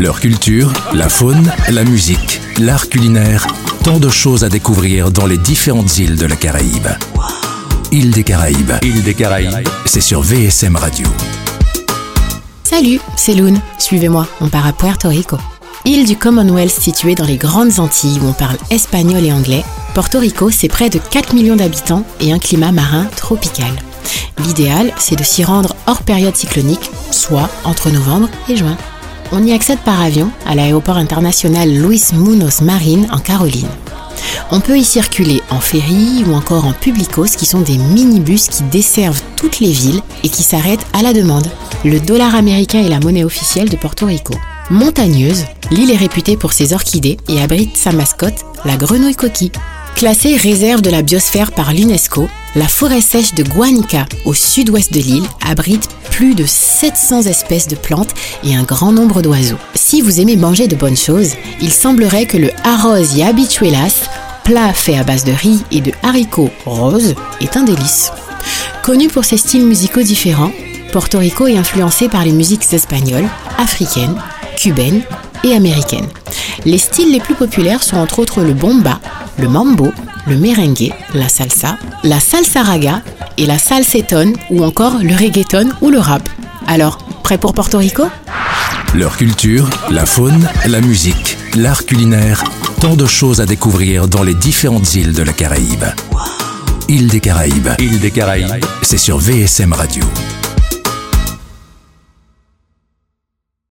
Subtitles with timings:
[0.00, 3.46] Leur culture, la faune, la musique, l'art culinaire,
[3.84, 6.88] tant de choses à découvrir dans les différentes îles de la Caraïbe.
[7.92, 8.72] Île des Caraïbes.
[8.80, 9.68] Île des Caraïbes.
[9.84, 11.06] C'est sur VSM Radio.
[12.64, 13.60] Salut, c'est Loon.
[13.76, 15.36] Suivez-moi, on part à Puerto Rico.
[15.84, 19.64] Île du Commonwealth située dans les grandes Antilles où on parle espagnol et anglais,
[19.94, 23.72] Porto Rico, c'est près de 4 millions d'habitants et un climat marin tropical.
[24.38, 28.78] L'idéal, c'est de s'y rendre hors période cyclonique, soit entre novembre et juin.
[29.32, 33.68] On y accède par avion à l'aéroport international Luis Munoz Marin en Caroline.
[34.50, 38.64] On peut y circuler en ferry ou encore en publicos qui sont des minibus qui
[38.64, 41.46] desservent toutes les villes et qui s'arrêtent à la demande.
[41.84, 44.34] Le dollar américain est la monnaie officielle de Porto Rico.
[44.68, 49.52] Montagneuse, l'île est réputée pour ses orchidées et abrite sa mascotte, la grenouille coquille.
[49.94, 55.00] Classée réserve de la biosphère par l'UNESCO, la forêt sèche de Guanica, au sud-ouest de
[55.00, 59.58] l'île, abrite plus de 700 espèces de plantes et un grand nombre d'oiseaux.
[59.74, 64.08] Si vous aimez manger de bonnes choses, il semblerait que le arroz y habituelas,
[64.44, 68.10] plat fait à base de riz et de haricots roses, est un délice.
[68.82, 70.52] Connu pour ses styles musicaux différents,
[70.92, 74.16] Porto Rico est influencé par les musiques espagnoles, africaines,
[74.56, 75.02] cubaines
[75.44, 76.08] et américaines.
[76.64, 79.00] Les styles les plus populaires sont entre autres le bomba,
[79.38, 79.92] le mambo,
[80.26, 83.02] le merengue, la salsa, la salsa raga
[83.38, 86.28] et la salsetone ou encore le reggaeton ou le rap.
[86.66, 88.04] Alors, prêt pour Porto Rico?
[88.94, 92.42] Leur culture, la faune, la musique, l'art culinaire,
[92.80, 95.84] tant de choses à découvrir dans les différentes îles de la Caraïbe.
[96.88, 97.68] Île des Caraïbes.
[97.78, 98.64] Île des Caraïbes.
[98.82, 100.02] C'est sur VSM Radio.